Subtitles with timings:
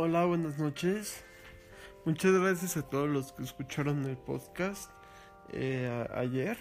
[0.00, 1.24] Hola, buenas noches.
[2.04, 4.92] Muchas gracias a todos los que escucharon el podcast
[5.52, 6.56] eh, ayer.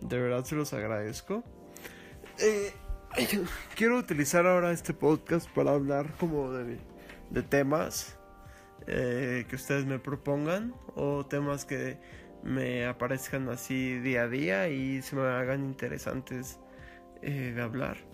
[0.00, 1.42] De verdad se los agradezco.
[2.38, 2.72] Eh,
[3.74, 6.78] quiero utilizar ahora este podcast para hablar como de,
[7.42, 8.16] temas
[8.86, 11.98] eh, que ustedes me propongan o temas que
[12.44, 16.60] me aparezcan así día a día y se me hagan interesantes
[17.20, 18.07] de hablar.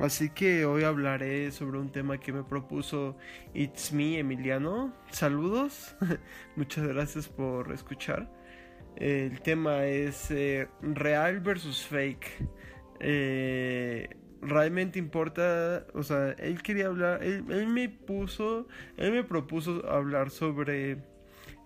[0.00, 3.16] Así que hoy hablaré sobre un tema que me propuso
[3.54, 4.92] It's Me Emiliano.
[5.10, 5.96] Saludos,
[6.56, 8.30] muchas gracias por escuchar.
[8.96, 12.26] El tema es eh, real versus fake.
[13.00, 14.10] Eh,
[14.42, 18.68] realmente importa, o sea, él quería hablar, él, me puso,
[18.98, 20.98] él me propuso hablar sobre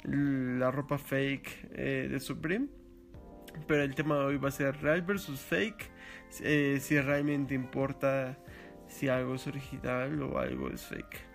[0.05, 2.69] la ropa fake eh, de Supreme.
[3.67, 5.91] Pero el tema de hoy va a ser real versus fake
[6.41, 8.39] eh, si realmente importa
[8.87, 11.29] si algo es original o algo es fake.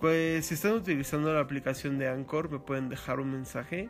[0.00, 3.88] Pues si están utilizando la aplicación de Anchor me pueden dejar un mensaje,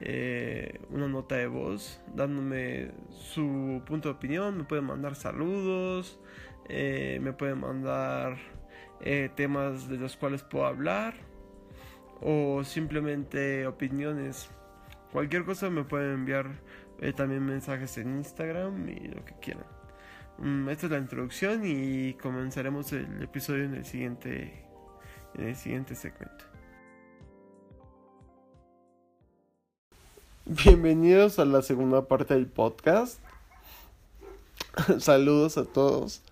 [0.00, 6.20] eh, una nota de voz, dándome su punto de opinión, me pueden mandar saludos,
[6.68, 8.36] eh, me pueden mandar
[9.34, 11.14] temas de los cuales puedo hablar
[12.20, 14.50] o simplemente opiniones.
[15.10, 16.50] Cualquier cosa me pueden enviar
[17.00, 19.64] eh, también mensajes en Instagram y lo que quieran.
[20.38, 24.64] Mm, esta es la introducción y comenzaremos el episodio en el siguiente,
[25.34, 26.44] en el siguiente segmento.
[30.44, 33.18] Bienvenidos a la segunda parte del podcast.
[34.98, 36.22] Saludos a todos.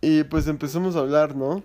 [0.00, 1.62] Y pues empecemos a hablar, ¿no?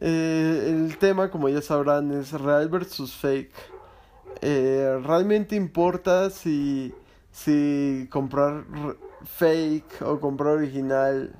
[0.00, 3.52] Eh, el tema, como ya sabrán, es real versus fake.
[4.40, 6.94] Eh, realmente importa si
[7.44, 8.64] si comprar
[9.24, 11.36] fake o comprar original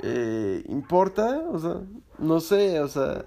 [0.00, 1.80] eh, importa, o sea,
[2.18, 3.24] no sé, o sea,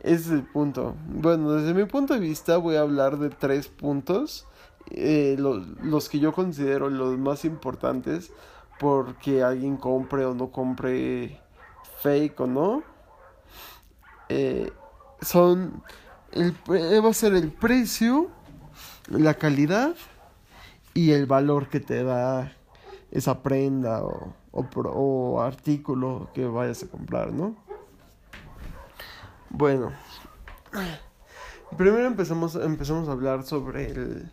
[0.00, 0.96] ese es el punto.
[1.06, 4.46] Bueno, desde mi punto de vista voy a hablar de tres puntos,
[4.90, 8.32] eh, los, que yo considero los más importantes
[8.80, 11.40] porque alguien compre o no compre
[12.02, 12.82] fake o no.
[14.28, 14.72] Eh,
[15.20, 15.84] son,
[16.32, 18.28] el, va a ser el precio,
[19.08, 19.94] la calidad
[20.96, 22.56] y el valor que te da
[23.10, 27.54] esa prenda o, o, artículo que vayas a comprar, ¿no?
[29.50, 29.92] Bueno,
[31.76, 34.32] primero empezamos, empezamos a hablar sobre el,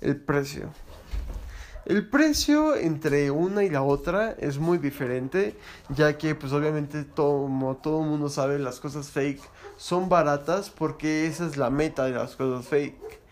[0.00, 0.70] el precio.
[1.84, 5.58] El precio entre una y la otra es muy diferente,
[5.90, 9.42] ya que pues obviamente todo, como todo mundo sabe las cosas fake
[9.76, 13.27] son baratas porque esa es la meta de las cosas fake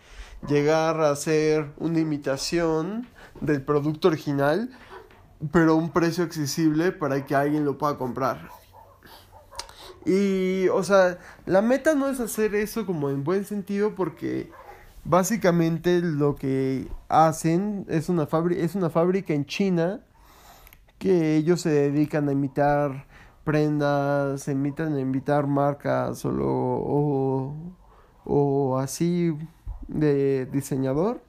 [0.47, 3.07] llegar a ser una imitación
[3.41, 4.69] del producto original,
[5.51, 8.49] pero a un precio accesible para que alguien lo pueda comprar.
[10.05, 14.49] Y, o sea, la meta no es hacer eso como en buen sentido porque
[15.03, 20.01] básicamente lo que hacen es una, es una fábrica en China
[20.97, 23.05] que ellos se dedican a imitar
[23.43, 27.53] prendas, se imitan a imitar marcas o, o,
[28.23, 29.35] o así
[29.87, 31.21] de diseñador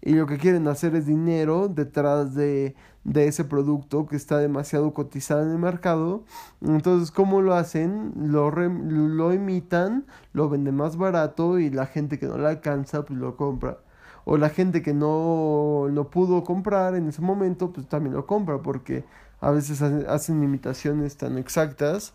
[0.00, 4.94] y lo que quieren hacer es dinero detrás de, de ese producto que está demasiado
[4.94, 6.22] cotizado en el mercado.
[6.60, 8.12] Entonces, ¿cómo lo hacen?
[8.16, 13.18] Lo, lo imitan, lo venden más barato y la gente que no le alcanza, pues
[13.18, 13.78] lo compra.
[14.24, 18.58] O la gente que no lo pudo comprar en ese momento, pues también lo compra
[18.62, 19.04] porque
[19.40, 22.12] a veces hacen imitaciones tan exactas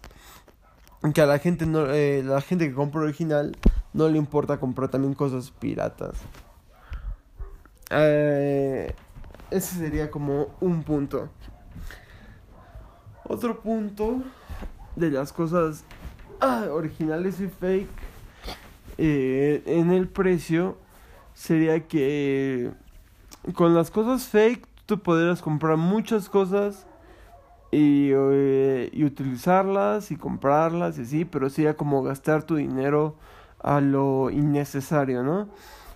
[1.13, 3.57] que a la gente no eh, la gente que compra original
[3.93, 6.17] no le importa comprar también cosas piratas.
[7.89, 8.93] Eh,
[9.51, 11.29] ese sería como un punto.
[13.23, 14.23] Otro punto
[14.95, 15.83] de las cosas
[16.41, 17.89] ah, originales y fake
[18.97, 20.77] eh, en el precio
[21.33, 22.71] sería que
[23.53, 26.85] con las cosas fake tú podrías comprar muchas cosas
[27.71, 33.15] y, eh, y utilizarlas y comprarlas y así, pero sería como gastar tu dinero
[33.63, 35.47] a lo innecesario, ¿no?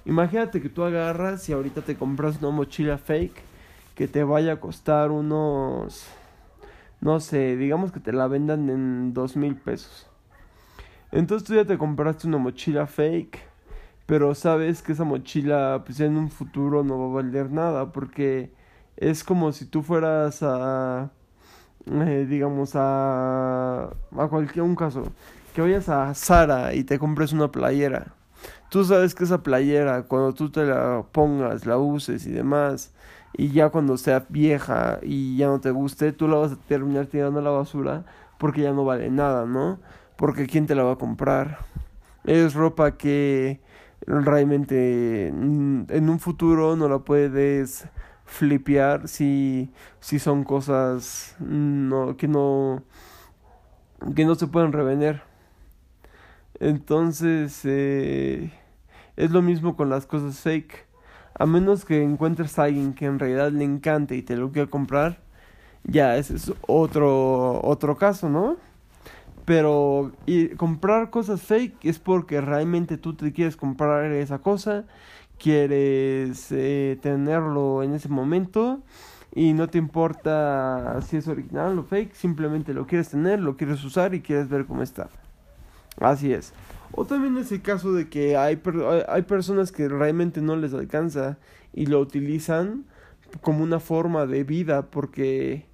[0.05, 3.41] Imagínate que tú agarras y ahorita te compras una mochila fake
[3.95, 6.07] que te vaya a costar unos,
[7.01, 10.07] no sé, digamos que te la vendan en dos mil pesos.
[11.11, 13.39] Entonces tú ya te compraste una mochila fake,
[14.05, 18.51] pero sabes que esa mochila pues en un futuro no va a valer nada porque
[18.95, 21.11] es como si tú fueras a
[21.89, 25.03] eh, digamos, a, a cualquier un caso,
[25.57, 28.13] que vayas a Sara y te compres una playera.
[28.69, 32.93] Tú sabes que esa playera, cuando tú te la pongas, la uses y demás,
[33.33, 37.07] y ya cuando sea vieja y ya no te guste, tú la vas a terminar
[37.07, 38.05] tirando a la basura
[38.37, 39.79] porque ya no vale nada, ¿no?
[40.15, 41.57] porque quién te la va a comprar.
[42.23, 43.59] Es ropa que
[44.05, 47.87] realmente en un futuro no la puedes
[48.25, 49.71] flipear si,
[50.01, 52.83] si son cosas no, que no
[54.15, 55.23] que no se pueden revender.
[56.59, 58.51] Entonces eh,
[59.15, 60.87] es lo mismo con las cosas fake.
[61.35, 64.69] A menos que encuentres a alguien que en realidad le encante y te lo quiera
[64.69, 65.19] comprar,
[65.83, 68.57] ya ese es otro otro caso, ¿no?
[69.45, 74.85] Pero y comprar cosas fake es porque realmente tú te quieres comprar esa cosa,
[75.39, 78.81] quieres eh, tenerlo en ese momento
[79.33, 83.83] y no te importa si es original o fake, simplemente lo quieres tener, lo quieres
[83.83, 85.09] usar y quieres ver cómo está.
[85.99, 86.53] Así es.
[86.91, 88.59] O también es el caso de que hay,
[89.07, 91.37] hay personas que realmente no les alcanza
[91.73, 92.85] y lo utilizan
[93.41, 95.65] como una forma de vida porque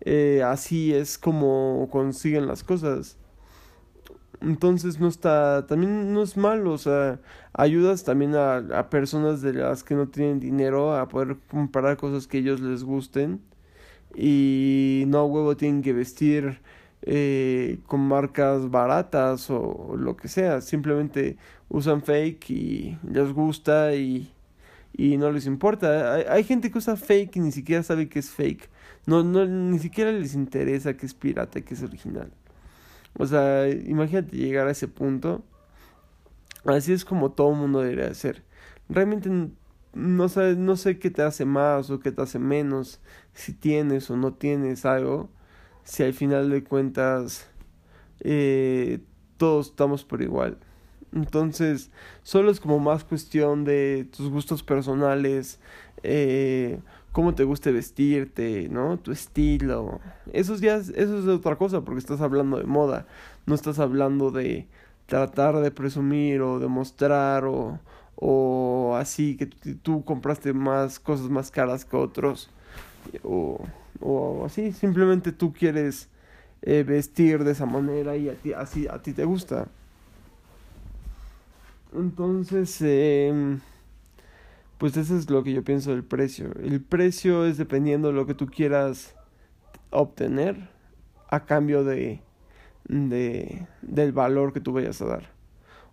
[0.00, 3.18] eh, así es como consiguen las cosas.
[4.40, 7.20] Entonces no está, también no es malo, o sea,
[7.52, 12.26] ayudas también a, a personas de las que no tienen dinero a poder comprar cosas
[12.26, 13.40] que ellos les gusten
[14.14, 16.60] y no huevo tienen que vestir
[17.06, 21.36] eh, con marcas baratas o lo que sea, simplemente
[21.68, 24.32] usan fake y les gusta y,
[24.92, 26.14] y no les importa.
[26.14, 28.70] Hay, hay gente que usa fake y ni siquiera sabe que es fake.
[29.06, 32.32] No, no, ni siquiera les interesa que es pirata, que es original.
[33.18, 35.44] O sea, imagínate llegar a ese punto.
[36.64, 38.42] Así es como todo mundo debería ser.
[38.88, 39.30] Realmente
[39.94, 43.00] no, sé, no sé qué te hace más o qué te hace menos,
[43.34, 45.30] si tienes o no tienes algo,
[45.84, 47.48] si al final de cuentas
[48.20, 49.00] eh,
[49.36, 50.58] todos estamos por igual.
[51.12, 51.90] Entonces,
[52.22, 55.60] solo es como más cuestión de tus gustos personales,
[56.02, 56.80] eh,
[57.12, 58.98] cómo te guste vestirte, ¿no?
[58.98, 60.00] Tu estilo.
[60.32, 63.06] Eso ya eso es otra cosa porque estás hablando de moda,
[63.46, 64.66] no estás hablando de
[65.06, 67.78] tratar de presumir o demostrar o,
[68.16, 72.50] o así que tú compraste más cosas más caras que otros
[74.04, 76.08] o así, simplemente tú quieres
[76.62, 79.66] eh, vestir de esa manera y a ti, así a ti te gusta.
[81.94, 83.58] Entonces, eh,
[84.78, 86.52] pues eso es lo que yo pienso del precio.
[86.62, 89.14] El precio es dependiendo de lo que tú quieras
[89.90, 90.68] obtener
[91.30, 92.20] a cambio de,
[92.88, 95.30] de del valor que tú vayas a dar.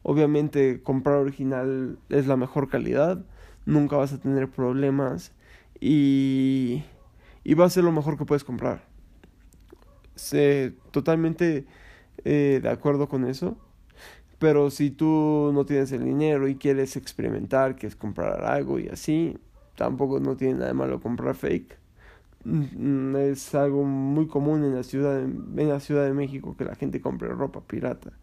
[0.04, 3.24] Obviamente comprar original es la mejor calidad,
[3.66, 5.32] nunca vas a tener problemas
[5.80, 6.84] y,
[7.44, 8.84] y va a ser lo mejor que puedes comprar.
[10.16, 11.66] Sé totalmente
[12.24, 13.58] eh, de acuerdo con eso.
[14.40, 19.38] Pero si tú no tienes el dinero y quieres experimentar, quieres comprar algo y así,
[19.76, 21.78] tampoco no tiene nada de malo comprar fake.
[22.44, 26.74] Mm, es algo muy común en la ciudad en la ciudad de México que la
[26.76, 28.14] gente compre ropa pirata.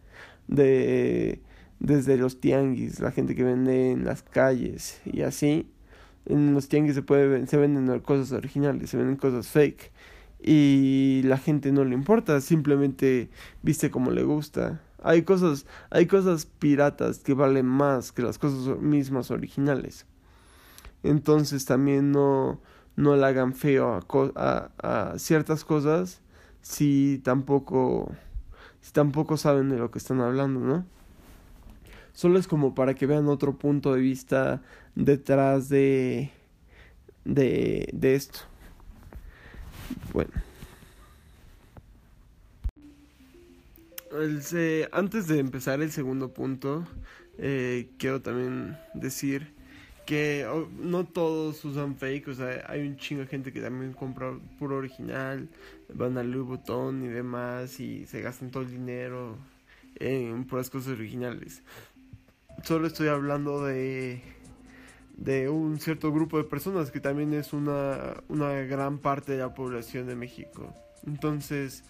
[0.49, 1.41] De
[1.79, 5.71] desde los tianguis, la gente que vende en las calles y así.
[6.27, 9.93] En los tianguis se puede se venden cosas originales, se venden cosas fake
[10.41, 13.31] y la gente no le importa, simplemente
[13.63, 18.81] viste como le gusta hay cosas, hay cosas piratas que valen más que las cosas
[18.81, 20.07] mismas originales.
[21.03, 22.61] Entonces también no,
[22.97, 24.05] no le hagan feo a,
[24.35, 26.21] a, a ciertas cosas
[26.61, 28.13] si tampoco,
[28.81, 30.85] si tampoco saben de lo que están hablando, ¿no?
[32.19, 34.61] Solo es como para que vean otro punto de vista
[34.97, 36.33] detrás de,
[37.25, 38.41] de, de esto.
[40.13, 40.33] Bueno.
[44.91, 46.85] antes de empezar el segundo punto,
[47.39, 49.55] eh, quiero también decir
[50.05, 50.45] que
[50.81, 54.79] no todos usan fake, o sea, hay un chingo de gente que también compra puro
[54.79, 55.49] original,
[55.95, 59.39] van a Louis Vuitton y demás y se gastan todo el dinero
[60.01, 61.63] en puras cosas originales.
[62.65, 64.23] Solo estoy hablando de
[65.17, 69.53] de un cierto grupo de personas que también es una, una gran parte de la
[69.53, 70.73] población de México.
[71.05, 71.83] Entonces,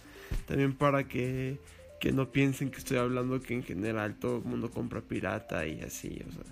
[0.46, 1.58] también para que
[1.98, 5.80] que no piensen que estoy hablando que en general todo el mundo compra pirata y
[5.80, 6.42] así, o sea,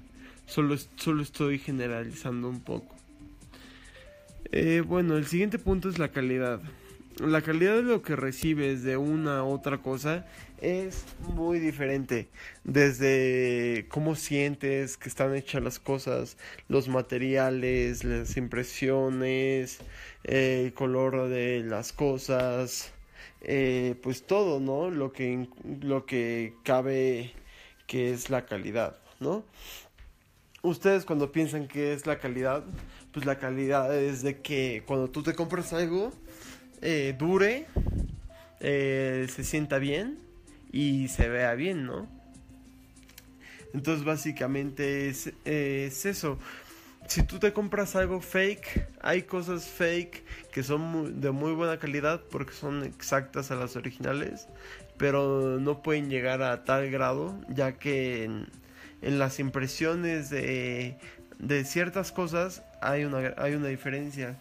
[0.46, 2.96] solo, solo estoy generalizando un poco.
[4.52, 6.61] Eh, bueno, el siguiente punto es la calidad.
[7.18, 10.26] La calidad de lo que recibes de una u otra cosa
[10.61, 12.28] es muy diferente.
[12.62, 16.37] Desde cómo sientes que están hechas las cosas,
[16.68, 19.78] los materiales, las impresiones,
[20.25, 22.92] el color de las cosas,
[23.40, 24.90] eh, pues todo, ¿no?
[24.90, 25.49] Lo que,
[25.80, 27.32] lo que cabe
[27.87, 29.42] que es la calidad, ¿no?
[30.61, 32.64] Ustedes cuando piensan que es la calidad,
[33.12, 36.12] pues la calidad es de que cuando tú te compras algo,
[36.83, 37.66] eh, dure,
[38.61, 40.18] eh, se sienta bien
[40.73, 42.09] y se vea bien, ¿no?
[43.73, 46.38] Entonces básicamente es, es eso.
[47.09, 52.21] Si tú te compras algo fake, hay cosas fake que son de muy buena calidad
[52.30, 54.49] porque son exactas a las originales,
[54.97, 58.49] pero no pueden llegar a tal grado ya que en,
[59.02, 60.99] las impresiones de,
[61.38, 64.37] de, ciertas cosas hay una, hay una diferencia.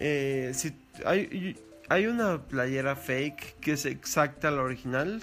[0.00, 0.72] Eh, si
[1.04, 1.56] hay,
[1.88, 5.22] hay una playera fake que es exacta a la original,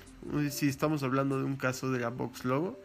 [0.50, 2.80] si estamos hablando de un caso de la Box Logo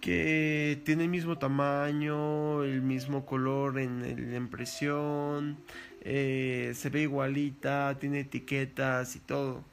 [0.00, 5.58] que tiene el mismo tamaño, el mismo color en la impresión,
[6.00, 9.64] eh, se ve igualita, tiene etiquetas y todo.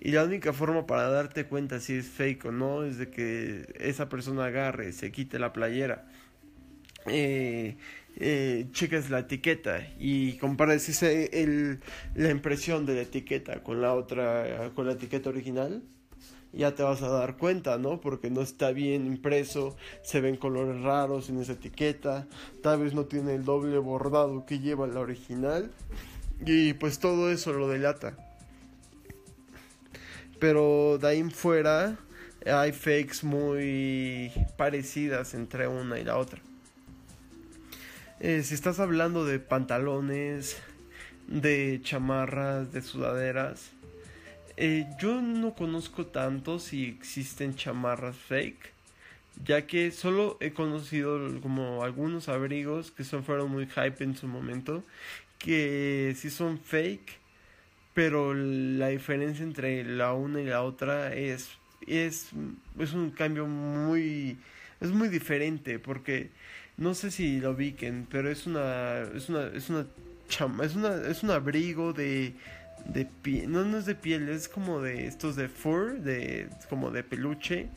[0.00, 3.72] Y la única forma para darte cuenta si es fake o no es de que
[3.78, 6.08] esa persona agarre, se quite la playera,
[7.06, 7.76] eh,
[8.16, 11.80] eh, cheques la etiqueta y compares ese, el,
[12.14, 15.82] la impresión de la etiqueta con la otra, con la etiqueta original
[16.52, 18.00] ya te vas a dar cuenta, ¿no?
[18.00, 22.26] Porque no está bien impreso, se ven colores raros en esa etiqueta,
[22.62, 25.70] tal vez no tiene el doble bordado que lleva la original
[26.44, 28.16] y pues todo eso lo delata.
[30.38, 31.96] Pero de ahí en fuera
[32.44, 36.42] hay fakes muy parecidas entre una y la otra.
[38.24, 40.62] Eh, si estás hablando de pantalones,
[41.26, 43.72] de chamarras, de sudaderas,
[44.56, 48.70] eh, yo no conozco tanto si existen chamarras fake,
[49.44, 54.28] ya que solo he conocido como algunos abrigos que son, fueron muy hype en su
[54.28, 54.84] momento,
[55.40, 57.18] que sí son fake,
[57.92, 61.48] pero la diferencia entre la una y la otra es,
[61.88, 62.28] es,
[62.78, 64.36] es un cambio muy,
[64.80, 66.30] es muy diferente, porque
[66.76, 69.86] no sé si lo viquen, pero es una, es una, es una,
[70.64, 72.34] es una, es un abrigo de
[72.84, 76.90] de piel, no, no es de piel, es como de estos de fur, de como
[76.90, 77.68] de peluche,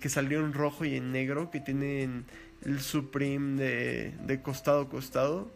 [0.00, 2.24] que salió en rojo y en negro, que tienen
[2.64, 5.50] el Supreme de, de costado a costado.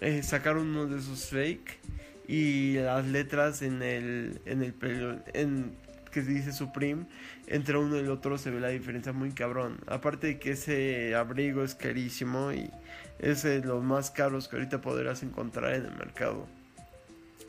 [0.00, 1.78] Eh, sacaron uno de esos fake
[2.28, 4.74] y las letras en el en el
[5.34, 5.72] en
[6.08, 7.06] que dice Supreme
[7.46, 11.14] entre uno y el otro se ve la diferencia muy cabrón aparte de que ese
[11.14, 12.70] abrigo es carísimo y
[13.18, 16.46] es de los más caros que ahorita podrás encontrar en el mercado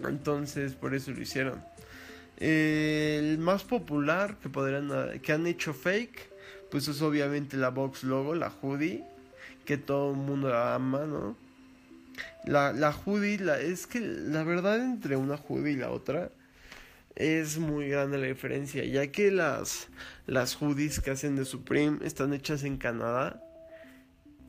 [0.07, 1.61] entonces, por eso lo hicieron.
[2.37, 6.29] el más popular que podrían que han hecho fake,
[6.71, 9.03] pues es obviamente la box logo, la hoodie,
[9.65, 11.35] que todo el mundo la ama, ¿no?
[12.45, 16.31] La, la hoodie, la, es que la verdad entre una hoodie y la otra
[17.15, 19.89] es muy grande la diferencia, ya que las,
[20.25, 23.43] las hoodies que hacen de Supreme están hechas en Canadá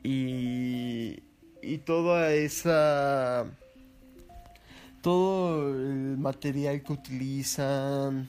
[0.03, 1.23] y,
[1.63, 3.47] y toda esa
[5.03, 8.29] todo el material que utilizan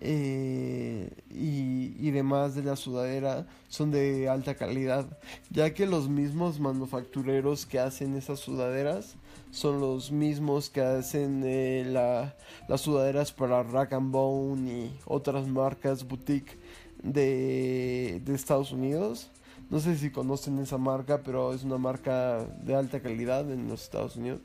[0.00, 5.06] eh, y, y, demás de la sudadera son de alta calidad,
[5.50, 9.16] ya que los mismos manufactureros que hacen esas sudaderas
[9.50, 12.36] son los mismos que hacen eh, la,
[12.68, 16.58] las sudaderas para Rack and Bone y otras marcas boutique
[17.02, 19.30] de, de Estados Unidos.
[19.70, 23.82] No sé si conocen esa marca, pero es una marca de alta calidad en los
[23.84, 24.40] Estados Unidos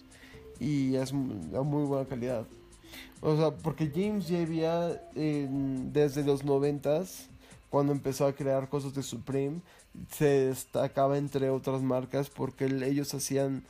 [0.60, 2.46] y es de muy buena calidad.
[3.22, 7.30] O sea, porque James ya había desde los noventas,
[7.70, 9.62] cuando empezó a crear cosas de Supreme,
[10.12, 13.64] se destacaba entre otras marcas porque ellos hacían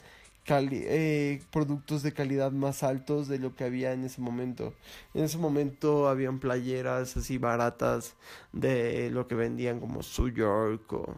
[0.48, 4.74] eh, productos de calidad más altos de lo que había en ese momento.
[5.14, 8.16] En ese momento habían playeras así baratas
[8.54, 11.16] de lo que vendían como Su York o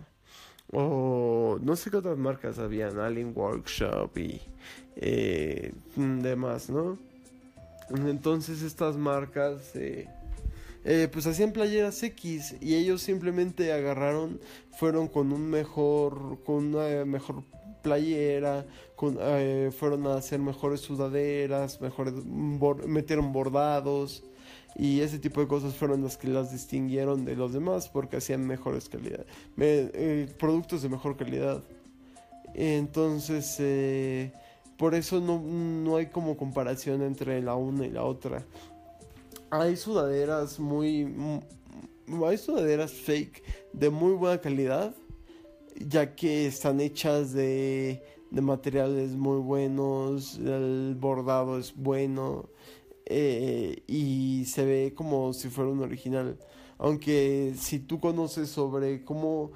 [0.72, 4.42] o no sé qué otras marcas habían, Alien Workshop y
[4.96, 6.98] eh, demás, ¿no?
[7.90, 10.10] Entonces estas marcas eh,
[10.84, 14.42] eh, pues hacían playeras X y ellos simplemente agarraron,
[14.78, 17.44] fueron con un mejor, con una mejor
[17.82, 18.66] playera,
[19.20, 24.24] eh, fueron a hacer mejores sudaderas, mejores, metieron bordados
[24.76, 28.46] y ese tipo de cosas fueron las que las distinguieron de los demás porque hacían
[28.46, 29.26] mejores calidad,
[29.58, 31.64] eh, productos de mejor calidad.
[32.54, 34.32] Entonces, eh,
[34.78, 38.46] por eso no, no, hay como comparación entre la una y la otra.
[39.50, 41.42] Hay sudaderas muy...
[42.26, 43.44] Hay sudaderas fake
[43.74, 44.96] de muy buena calidad,
[45.80, 52.50] ya que están hechas de, de materiales muy buenos, el bordado es bueno,
[53.06, 56.38] eh, y se ve como si fuera un original.
[56.78, 59.52] Aunque si tú conoces sobre cómo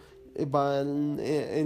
[0.48, 1.64] van eh,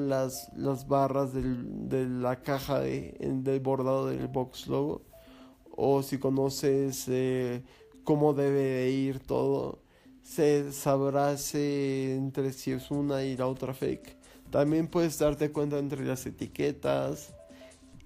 [0.00, 5.02] las, las barras de la caja de, del bordado del box logo,
[5.76, 7.62] o si conoces eh,
[8.04, 9.83] cómo debe ir todo.
[10.24, 14.16] Se sabrá entre si es una y la otra fake.
[14.50, 17.32] También puedes darte cuenta entre las etiquetas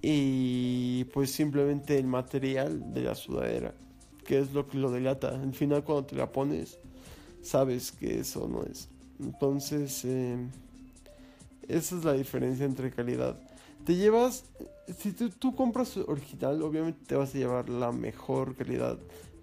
[0.01, 3.73] y pues simplemente el material de la sudadera,
[4.25, 5.29] que es lo que lo delata.
[5.29, 6.77] Al final cuando te la pones,
[7.41, 8.89] sabes que eso no es.
[9.19, 10.37] Entonces, eh,
[11.67, 13.37] esa es la diferencia entre calidad.
[13.85, 14.45] Te llevas,
[14.97, 18.97] si tú, compras original, obviamente te vas a llevar la mejor calidad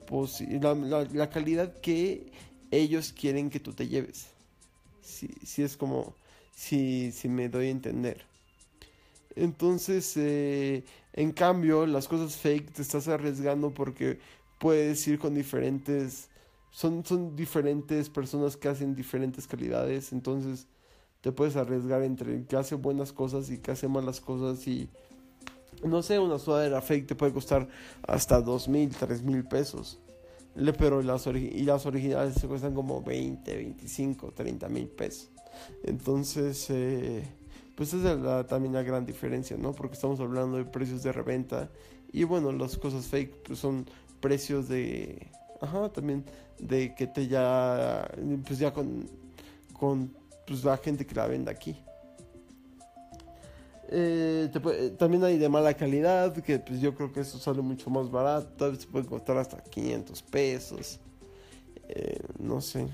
[0.07, 2.31] posible, la, calidad que
[2.71, 4.29] ellos quieren que tú te lleves.
[5.03, 6.15] Si, si es como,
[6.55, 8.25] si, si me doy a entender.
[9.37, 14.19] Entonces, eh, en cambio, las cosas fake te estás arriesgando porque
[14.59, 16.29] puedes ir con diferentes,
[16.71, 20.13] son, son diferentes personas que hacen diferentes calidades.
[20.13, 20.67] Entonces,
[21.21, 24.89] te puedes arriesgar entre que hace buenas cosas y que hace malas cosas y
[25.85, 27.69] no sé, una sudadera fake te puede costar
[28.07, 29.99] hasta dos mil, tres mil pesos.
[30.79, 35.31] Pero las, y las originales se cuestan como 20, 25, 30 mil pesos.
[35.83, 37.25] Entonces, eh,
[37.75, 38.03] pues es
[38.47, 39.73] también la gran diferencia, ¿no?
[39.73, 41.71] Porque estamos hablando de precios de reventa.
[42.13, 43.87] Y bueno, las cosas fake pues son
[44.21, 45.29] precios de...
[45.61, 46.25] Ajá, también
[46.59, 48.09] de que te ya...
[48.47, 49.09] Pues ya con...
[49.73, 50.15] Con
[50.47, 51.77] pues la gente que la vende aquí.
[53.89, 54.51] Eh,
[54.99, 58.49] también hay de mala calidad, que pues yo creo que eso sale mucho más barato,
[58.57, 60.99] tal vez puede costar hasta 500 pesos,
[61.89, 62.89] eh, no sé.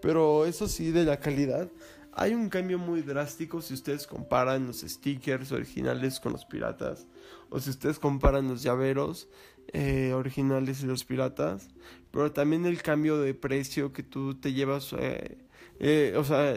[0.00, 1.68] Pero eso sí, de la calidad,
[2.12, 7.06] hay un cambio muy drástico si ustedes comparan los stickers originales con los piratas,
[7.50, 9.28] o si ustedes comparan los llaveros
[9.72, 11.68] eh, originales y los piratas,
[12.12, 16.54] pero también el cambio de precio que tú te llevas, o sea,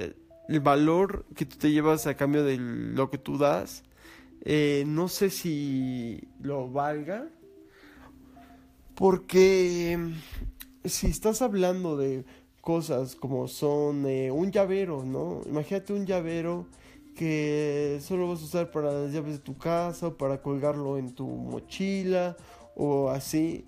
[0.51, 3.83] el valor que tú te llevas a cambio de lo que tú das,
[4.43, 7.29] eh, no sé si lo valga.
[8.95, 12.25] Porque mm, si estás hablando de
[12.59, 15.41] cosas como son eh, un llavero, ¿no?
[15.45, 16.67] Imagínate un llavero
[17.15, 21.15] que solo vas a usar para las llaves de tu casa o para colgarlo en
[21.15, 22.35] tu mochila
[22.75, 23.65] o así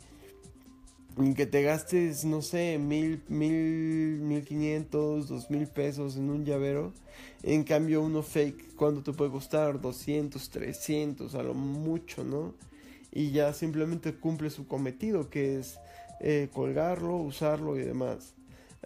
[1.36, 6.91] que te gastes, no sé, mil, mil, mil quinientos, dos mil pesos en un llavero.
[7.43, 9.80] En cambio, uno fake, ¿cuánto te puede costar?
[9.80, 12.54] 200, 300, a lo mucho, ¿no?
[13.12, 15.78] Y ya simplemente cumple su cometido, que es
[16.19, 18.34] eh, colgarlo, usarlo y demás.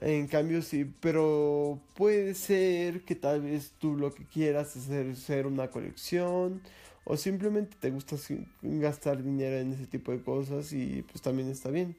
[0.02, 5.12] En cambio, sí, pero puede ser que tal vez tú lo que quieras es hacer,
[5.12, 6.62] hacer una colección
[7.06, 8.18] o simplemente te gusta
[8.62, 11.96] gastar dinero en ese tipo de cosas y pues también está bien.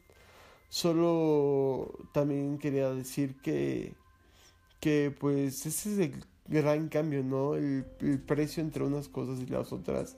[0.68, 3.94] Solo también quería decir que,
[4.80, 7.54] que pues ese es el gran cambio, ¿no?
[7.54, 7.84] El,
[8.26, 10.16] precio entre unas cosas y las otras.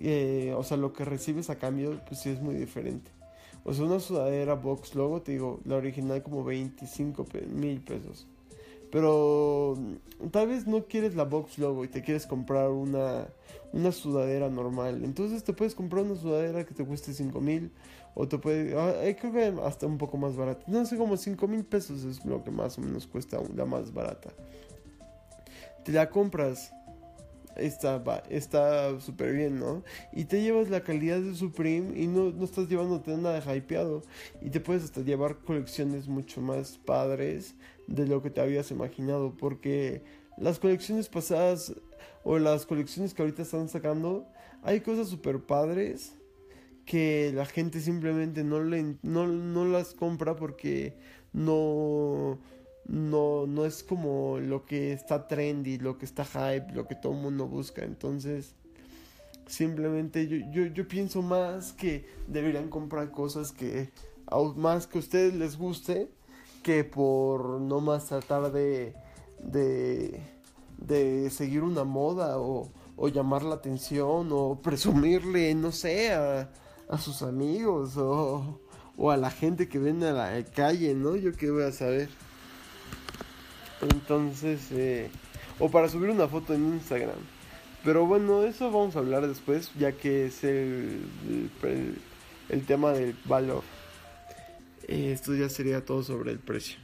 [0.00, 3.10] Eh, o sea, lo que recibes a cambio, pues sí es muy diferente.
[3.64, 8.26] O sea, una sudadera box logo, te digo, la original como 25 mil pesos.
[8.96, 13.26] Pero mm, tal vez no quieres la box logo y te quieres comprar una,
[13.74, 15.04] una sudadera normal.
[15.04, 17.70] Entonces te puedes comprar una sudadera que te cueste 5 mil
[18.14, 20.64] o te puede, ah, eh, creo que hasta un poco más barata.
[20.66, 23.92] No sé, como 5 mil pesos es lo que más o menos cuesta la más
[23.92, 24.30] barata.
[25.84, 26.72] Te la compras.
[27.54, 29.82] Está está súper bien, ¿no?
[30.12, 34.02] Y te llevas la calidad de Supreme y no, no estás llevándote nada hypeado.
[34.40, 37.54] Y te puedes hasta llevar colecciones mucho más padres
[37.86, 39.34] de lo que te habías imaginado.
[39.36, 40.02] Porque
[40.36, 41.74] las colecciones pasadas
[42.24, 44.26] o las colecciones que ahorita están sacando,
[44.62, 46.14] hay cosas súper padres
[46.84, 50.96] que la gente simplemente no, le, no, no las compra porque
[51.32, 52.38] no,
[52.86, 57.12] no, no es como lo que está trendy, lo que está hype, lo que todo
[57.12, 57.84] el mundo busca.
[57.84, 58.54] Entonces,
[59.46, 63.90] simplemente yo, yo, yo pienso más que deberían comprar cosas que
[64.56, 66.08] más que a ustedes les guste
[66.66, 68.92] que por no más tratar de,
[69.38, 70.20] de,
[70.78, 76.50] de seguir una moda o, o llamar la atención o presumirle, no sé, a
[76.88, 78.60] a sus amigos o,
[78.96, 81.16] o a la gente que vende a la calle, ¿no?
[81.16, 82.08] Yo qué voy a saber.
[83.80, 85.10] Entonces, eh,
[85.58, 87.18] o para subir una foto en Instagram.
[87.84, 91.02] Pero bueno, eso vamos a hablar después, ya que es el,
[92.48, 93.62] el, tema del valor.
[94.88, 96.78] Eh, esto ya sería todo sobre el precio.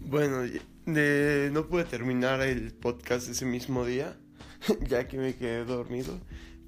[0.00, 0.42] Bueno,
[0.86, 4.16] no pude terminar el podcast ese mismo día,
[4.88, 6.18] ya que me quedé dormido,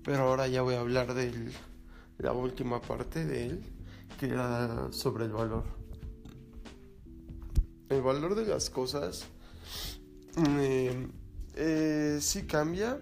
[0.05, 1.33] pero ahora ya voy a hablar de
[2.19, 3.63] la última parte de él,
[4.19, 5.65] que era sobre el valor.
[7.89, 9.27] El valor de las cosas
[10.37, 11.09] eh,
[11.57, 13.01] eh, sí cambia,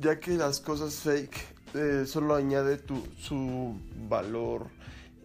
[0.00, 1.36] ya que las cosas fake
[1.74, 4.68] eh, solo añade tu, su valor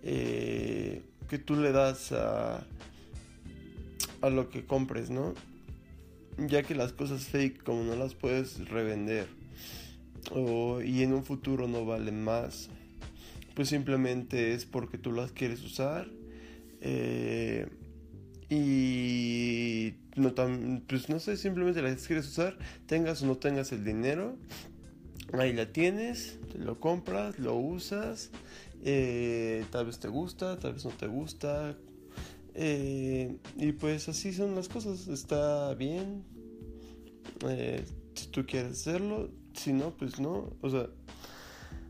[0.04, 2.66] eh, que tú le das a,
[4.22, 5.34] a lo que compres, ¿no?
[6.38, 9.28] Ya que las cosas fake como no las puedes revender
[10.32, 12.70] o, y en un futuro no valen más,
[13.56, 16.08] pues simplemente es porque tú las quieres usar
[16.82, 17.68] eh,
[18.50, 23.84] y no tan, pues no sé, simplemente las quieres usar, tengas o no tengas el
[23.84, 24.38] dinero,
[25.34, 28.30] Ahí la tienes, te lo compras, lo usas,
[28.84, 31.76] eh, tal vez te gusta, tal vez no te gusta.
[32.54, 36.24] Eh, y pues así son las cosas, está bien.
[37.50, 40.54] Eh, si tú quieres hacerlo, si no, pues no.
[40.62, 40.88] O sea,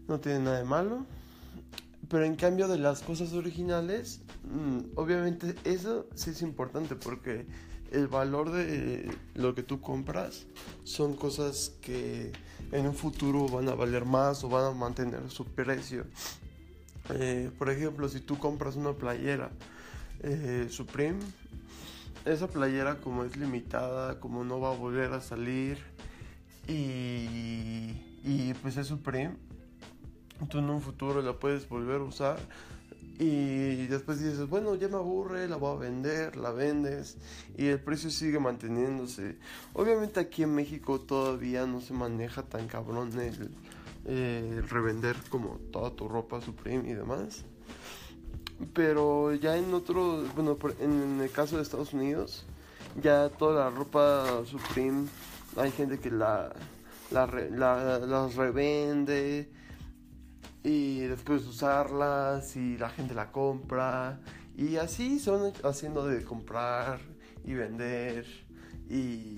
[0.08, 1.06] no tiene nada de malo.
[2.08, 7.46] Pero en cambio de las cosas originales, mm, obviamente eso sí es importante porque
[7.94, 10.46] el valor de lo que tú compras
[10.84, 12.32] son cosas que
[12.72, 16.06] en un futuro van a valer más o van a mantener su precio.
[17.12, 19.52] Eh, por ejemplo, si tú compras una playera
[20.22, 21.20] eh, Supreme,
[22.26, 25.78] esa playera como es limitada, como no va a volver a salir
[26.68, 27.92] y,
[28.24, 29.36] y pues es Supreme,
[30.50, 32.40] tú en un futuro la puedes volver a usar
[33.19, 37.17] y después dices, bueno, ya me aburre, la voy a vender, la vendes
[37.58, 39.38] y el precio sigue manteniéndose.
[39.73, 46.08] Obviamente aquí en México todavía no se maneja tan cabrón el, revender como toda tu
[46.08, 47.45] ropa Supreme y demás.
[48.73, 52.45] Pero ya en otro, bueno, en el caso de Estados Unidos,
[53.02, 55.08] ya toda la ropa Supreme,
[55.56, 56.52] hay gente que la,
[57.12, 59.49] la, la las revende
[60.63, 64.19] y después usarlas y la gente la compra
[64.56, 66.99] y así son haciendo de comprar
[67.43, 68.26] y vender
[68.89, 69.36] y,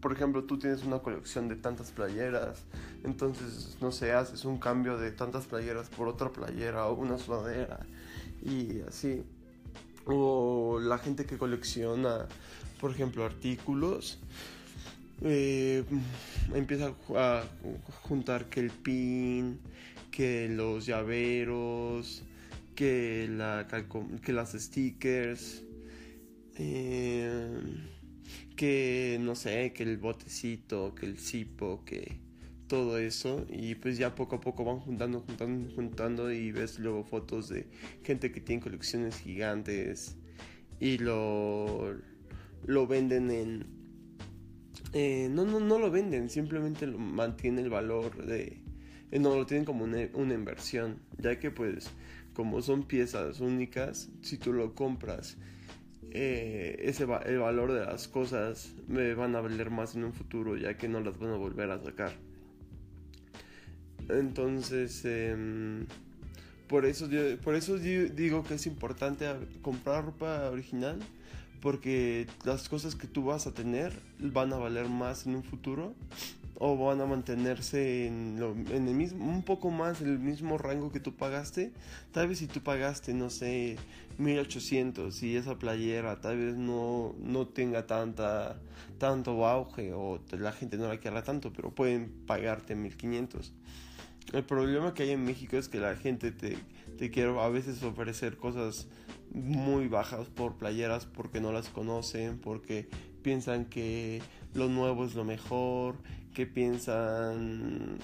[0.00, 2.64] por ejemplo tú tienes una colección de tantas playeras
[3.04, 7.80] entonces no sé haces un cambio de tantas playeras por otra playera o una sudadera
[8.44, 9.22] y así.
[10.04, 12.26] O la gente que colecciona
[12.80, 14.18] por ejemplo artículos
[15.24, 15.84] eh,
[16.54, 17.44] empieza a
[18.02, 19.60] juntar que el pin,
[20.10, 22.22] que los llaveros,
[22.74, 23.66] que, la,
[24.22, 25.62] que las stickers,
[26.56, 27.60] eh,
[28.56, 32.18] que no sé, que el botecito, que el cipo, que
[32.68, 33.46] todo eso.
[33.48, 37.68] Y pues ya poco a poco van juntando, juntando, juntando y ves luego fotos de
[38.02, 40.16] gente que tiene colecciones gigantes
[40.80, 41.96] y lo,
[42.66, 43.81] lo venden en
[44.92, 48.58] eh, no, no, no lo venden, simplemente lo mantiene el valor de...
[49.10, 51.90] Eh, no lo tienen como una, inversión, ya que pues
[52.34, 55.36] como son piezas únicas, si tú lo compras,
[56.10, 60.56] eh, ese el valor de las cosas me van a valer más en un futuro,
[60.56, 62.12] ya que no las van a volver a sacar.
[64.08, 65.86] Entonces, em,
[66.68, 67.08] por eso,
[67.42, 69.26] por eso digo que es importante
[69.62, 70.98] comprar ropa original
[71.62, 75.94] porque las cosas que tú vas a tener van a valer más en un futuro
[76.58, 78.38] o van a mantenerse en,
[78.70, 81.72] en el mismo, un poco más en el mismo rango que tú pagaste.
[82.10, 83.76] Tal vez si tú pagaste, no sé,
[84.18, 88.60] 1800 y esa playera tal vez no, no tenga tanta,
[88.98, 93.52] tanto auge o la gente no la quiera tanto, pero pueden pagarte 1500.
[94.32, 96.58] El problema que hay en México es que la gente te,
[96.96, 98.86] te quiere a veces ofrecer cosas
[99.32, 102.88] muy bajas por playeras porque no las conocen, porque
[103.22, 104.20] piensan que
[104.54, 105.96] lo nuevo es lo mejor,
[106.34, 107.98] que piensan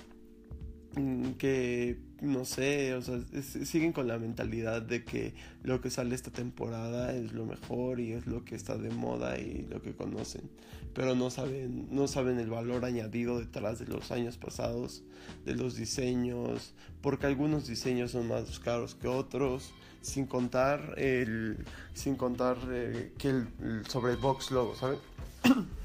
[0.98, 6.14] Mm, que no sé, o sea, siguen con la mentalidad de que lo que sale
[6.14, 9.94] esta temporada es lo mejor y es lo que está de moda y lo que
[9.94, 10.50] conocen,
[10.94, 15.04] pero no saben, no saben el valor añadido detrás de los años pasados,
[15.44, 22.16] de los diseños, porque algunos diseños son más caros que otros, sin contar el, sin
[22.16, 24.98] contar eh, que el, el sobre box logo, ¿saben?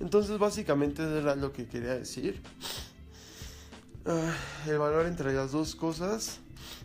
[0.00, 2.40] Entonces básicamente era lo que quería decir.
[4.06, 4.34] Ah,
[4.66, 6.40] el valor entre las dos cosas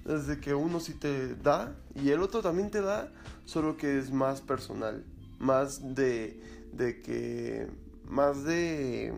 [0.06, 3.10] es de que uno sí te da y el otro también te da,
[3.46, 5.06] solo que es más personal,
[5.40, 6.38] más de,
[6.74, 7.68] de que,
[8.10, 9.14] más de,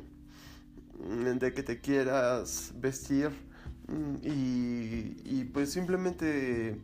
[1.40, 3.32] de que te quieras vestir
[3.88, 6.80] mm, y pues simplemente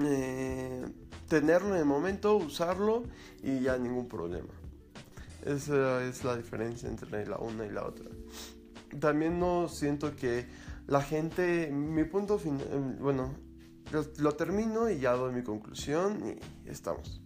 [0.00, 0.84] eh,
[1.28, 3.04] tenerlo en el momento, usarlo
[3.42, 4.52] y ya ningún problema.
[5.44, 8.06] Esa es la diferencia entre la una y la otra.
[9.00, 10.46] También no siento que
[10.86, 13.34] la gente, mi punto final, eh, bueno,
[13.92, 17.20] lo, lo termino y ya doy mi conclusión y estamos.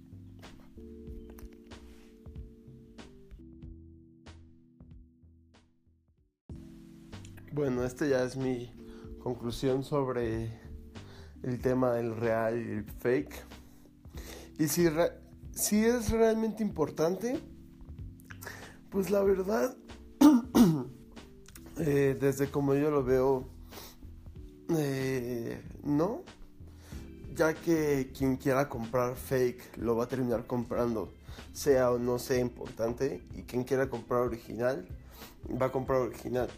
[7.52, 8.70] Bueno, esta ya es mi
[9.18, 10.65] conclusión sobre
[11.46, 13.34] el tema del real y el fake.
[14.58, 14.86] Y si,
[15.52, 17.40] si es realmente importante,
[18.90, 19.76] pues la verdad,
[21.78, 23.48] eh, desde como yo lo veo,
[24.76, 26.22] eh, no,
[27.34, 31.12] ya que quien quiera comprar fake lo va a terminar comprando,
[31.52, 34.88] sea o no sea importante, y quien quiera comprar original
[35.60, 36.48] va a comprar original.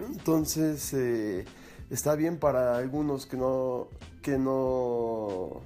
[0.00, 1.44] Entonces, eh,
[1.90, 3.88] está bien para algunos que no,
[4.22, 5.60] que no,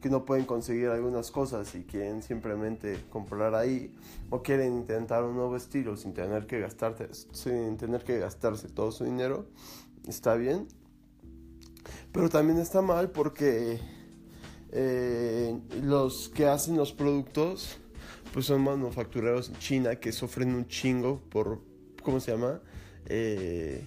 [0.00, 3.94] que no pueden conseguir algunas cosas y quieren simplemente comprar ahí
[4.30, 8.92] o quieren intentar un nuevo estilo sin tener que gastarte, sin tener que gastarse todo
[8.92, 9.46] su dinero.
[10.06, 10.66] Está bien.
[12.12, 13.78] Pero también está mal porque
[14.72, 17.78] eh, los que hacen los productos
[18.32, 21.60] pues son manufactureros en China que sufren un chingo por,
[22.02, 22.60] ¿cómo se llama?
[23.06, 23.86] Eh,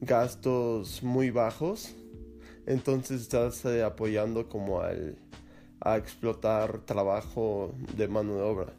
[0.00, 1.94] gastos muy bajos.
[2.66, 5.16] Entonces estás eh, apoyando como al,
[5.80, 8.72] a explotar trabajo de mano de obra.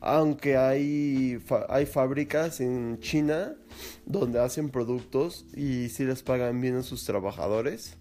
[0.00, 3.54] Aunque hay, hay fábricas en China
[4.04, 7.96] donde hacen productos y si les pagan bien a sus trabajadores.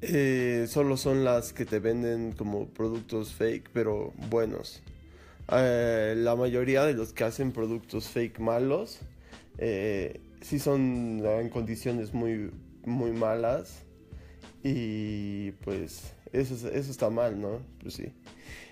[0.00, 4.82] Eh, solo son las que te venden como productos fake, pero buenos.
[5.52, 9.00] Eh, la mayoría de los que hacen productos fake malos
[10.42, 12.50] sí son en condiciones muy,
[12.84, 13.82] muy malas
[14.62, 17.60] y pues eso, eso está mal, ¿no?
[17.80, 18.12] Pues sí.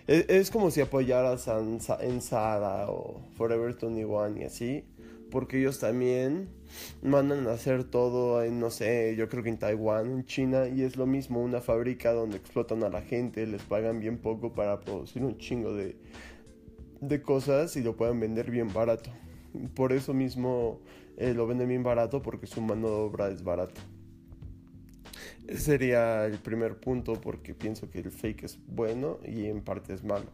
[0.06, 4.84] Es, como si apoyaras a, en Zara o Forever 21 y así,
[5.30, 6.48] porque ellos también
[7.02, 10.82] mandan a hacer todo en, no sé, yo creo que en Taiwán, en China, y
[10.82, 14.80] es lo mismo, una fábrica donde explotan a la gente, les pagan bien poco para
[14.80, 15.96] producir un chingo de,
[17.00, 19.12] de cosas y lo pueden vender bien barato.
[19.74, 20.80] Por eso mismo
[21.16, 23.80] eh, lo venden bien barato porque su mano de obra es barata.
[25.56, 30.04] Sería el primer punto porque pienso que el fake es bueno y en parte es
[30.04, 30.26] malo.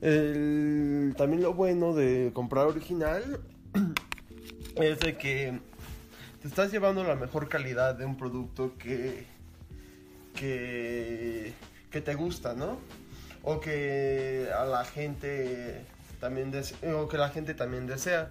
[0.00, 3.40] también lo bueno de comprar original
[4.76, 5.58] es de que
[6.42, 9.24] te estás llevando la mejor calidad de un producto que,
[10.34, 12.78] que te gusta, ¿no?
[13.42, 15.84] O que a la gente
[16.20, 16.52] también
[16.94, 18.30] o que la gente también desea.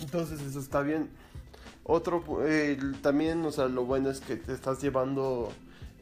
[0.00, 1.08] Entonces eso está bien.
[1.84, 2.22] Otro,
[3.02, 5.52] también, o sea, lo bueno es que te estás llevando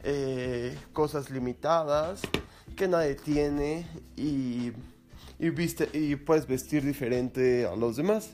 [0.03, 2.21] eh, cosas limitadas
[2.75, 4.71] que nadie tiene y,
[5.39, 8.31] y, viste, y puedes vestir diferente a los demás.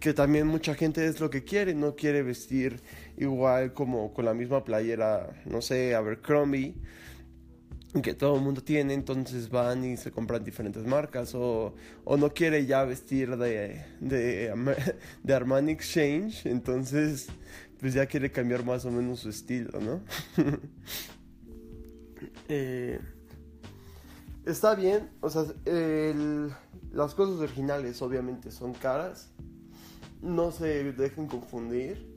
[0.00, 2.80] Que también mucha gente es lo que quiere, no quiere vestir
[3.16, 6.76] igual como con la misma playera, no sé, Abercrombie
[8.02, 11.74] que todo el mundo tiene, entonces van y se compran diferentes marcas o,
[12.04, 14.52] o no quiere ya vestir de, de,
[15.34, 17.28] Armani Exchange, entonces
[17.80, 20.00] pues ya quiere cambiar más o menos su estilo, ¿no?
[22.50, 22.98] Eh,
[24.46, 25.44] está bien, o sea,
[26.92, 29.30] las cosas originales obviamente son caras,
[30.22, 32.10] no se dejen confundir,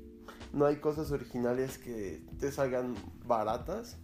[0.53, 3.97] no hay cosas originales que te salgan baratas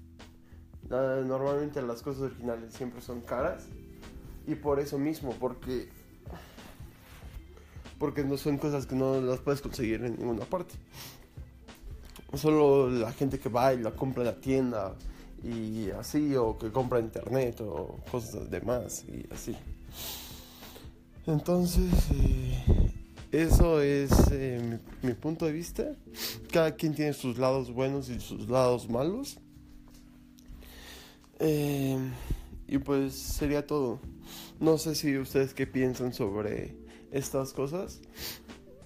[0.90, 3.68] normalmente las cosas originales siempre son caras.
[4.46, 5.90] Y por eso mismo, porque.
[8.00, 10.76] Porque no son cosas que no las puedes conseguir en ninguna parte.
[12.36, 14.96] Solo la gente que va y la compra en la tienda
[15.44, 19.56] y así, o que compra internet o cosas demás y así.
[21.26, 22.94] Entonces, eh,
[23.32, 25.96] eso es eh, mi punto de vista.
[26.52, 29.40] Cada quien tiene sus lados buenos y sus lados malos.
[31.40, 31.98] Eh,
[32.68, 34.00] y pues sería todo.
[34.60, 36.76] No sé si ustedes qué piensan sobre
[37.12, 38.02] estas cosas.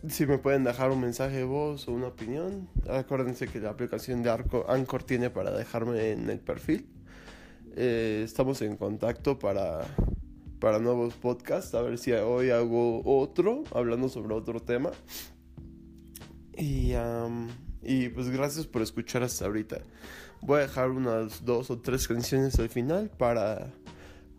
[0.08, 2.68] Si me pueden dejar un mensaje de voz o una opinión.
[2.90, 4.32] Acuérdense que la aplicación de
[4.68, 6.88] Anchor tiene para dejarme en el perfil.
[7.76, 9.86] Eh, estamos en contacto para,
[10.60, 11.74] para nuevos podcasts.
[11.76, 14.92] A ver si hoy hago otro, hablando sobre otro tema.
[16.58, 16.94] Y,
[17.84, 19.82] y pues gracias por escuchar hasta ahorita.
[20.42, 23.72] Voy a dejar unas dos o tres canciones al final para,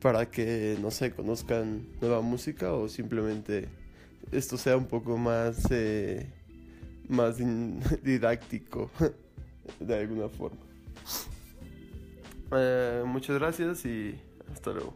[0.01, 3.69] para que, no sé, conozcan nueva música o simplemente
[4.33, 6.29] esto sea un poco más, eh,
[7.09, 7.37] más
[8.03, 8.91] didáctico
[9.81, 10.61] de alguna forma.
[12.53, 14.19] Eh, muchas gracias y
[14.53, 14.95] hasta luego.